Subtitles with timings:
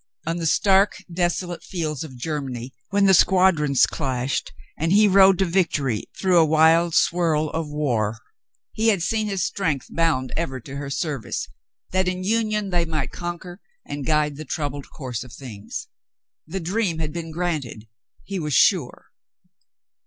[0.25, 5.45] On the stark, desolate fields of Germany, when the squadrons clashed and he rode to
[5.45, 8.17] victory through a wild whirl of war,
[8.73, 11.47] he had seen his strength bound ever to her service,
[11.91, 15.85] that in union they might conquer and guide the troubled course of things.
[16.47, 17.87] The dream had been granted.
[18.23, 19.11] He was sure.